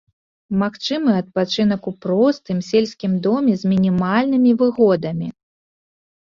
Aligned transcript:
Магчымы 0.61 1.11
адпачынак 1.23 1.81
у 1.91 1.93
простым 2.07 2.57
сельскім 2.69 3.11
доме 3.29 3.53
з 3.61 3.77
мінімальнымі 3.77 4.51
выгодамі. 4.65 5.27